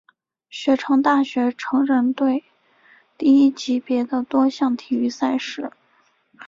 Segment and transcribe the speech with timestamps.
[0.49, 2.43] 雪城大学橙人队
[3.19, 5.71] 第一级别的多项体育赛事。